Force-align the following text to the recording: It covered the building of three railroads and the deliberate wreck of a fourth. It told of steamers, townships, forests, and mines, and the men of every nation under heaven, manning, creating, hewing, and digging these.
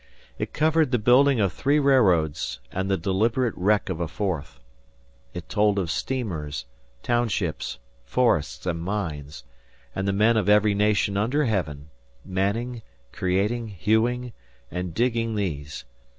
It 0.39 0.51
covered 0.51 0.89
the 0.89 0.97
building 0.97 1.39
of 1.39 1.53
three 1.53 1.77
railroads 1.77 2.59
and 2.71 2.89
the 2.89 2.97
deliberate 2.97 3.53
wreck 3.55 3.87
of 3.87 3.99
a 3.99 4.07
fourth. 4.07 4.59
It 5.35 5.47
told 5.47 5.77
of 5.77 5.91
steamers, 5.91 6.65
townships, 7.03 7.77
forests, 8.03 8.65
and 8.65 8.79
mines, 8.81 9.43
and 9.93 10.07
the 10.07 10.11
men 10.11 10.37
of 10.37 10.49
every 10.49 10.73
nation 10.73 11.17
under 11.17 11.45
heaven, 11.45 11.91
manning, 12.25 12.81
creating, 13.11 13.67
hewing, 13.67 14.33
and 14.71 14.91
digging 14.95 15.35
these. 15.35 15.85